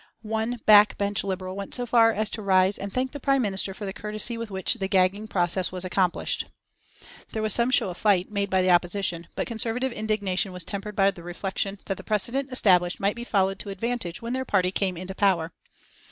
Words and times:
One 0.23 0.57
back 0.65 0.97
bench 0.97 1.23
Liberal 1.23 1.55
went 1.55 1.75
so 1.75 1.85
far 1.85 2.11
as 2.11 2.31
to 2.31 2.41
rise 2.41 2.79
and 2.79 2.91
thank 2.91 3.11
the 3.11 3.19
Prime 3.19 3.43
Minister 3.43 3.71
for 3.71 3.85
the 3.85 3.93
courtesy 3.93 4.35
with 4.35 4.49
which 4.49 4.73
the 4.73 4.87
gagging 4.87 5.27
process 5.27 5.71
was 5.71 5.85
accomplished. 5.85 6.45
There 7.33 7.43
was 7.43 7.53
some 7.53 7.69
show 7.69 7.91
of 7.91 7.97
fight 7.97 8.31
made 8.31 8.49
by 8.49 8.63
the 8.63 8.71
Opposition, 8.71 9.27
but 9.35 9.45
Conservative 9.45 9.91
indignation 9.91 10.53
was 10.53 10.63
tempered 10.63 10.95
by 10.95 11.11
the 11.11 11.21
reflection 11.21 11.77
that 11.85 11.97
the 11.97 12.03
precedent 12.03 12.51
established 12.51 12.99
might 12.99 13.15
be 13.15 13.23
followed 13.23 13.59
to 13.59 13.69
advantage 13.69 14.23
when 14.23 14.33
their 14.33 14.43
party 14.43 14.71
came 14.71 14.97
into 14.97 15.13
power. 15.13 15.51